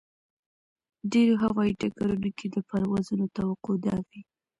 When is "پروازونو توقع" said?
2.69-3.75